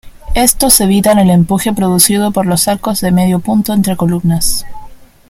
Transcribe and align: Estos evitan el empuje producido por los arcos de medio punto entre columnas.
Estos 0.33 0.81
evitan 0.81 1.19
el 1.19 1.29
empuje 1.29 1.73
producido 1.73 2.31
por 2.31 2.47
los 2.47 2.67
arcos 2.67 3.01
de 3.01 3.11
medio 3.11 3.37
punto 3.37 3.71
entre 3.71 3.95
columnas. 3.95 4.65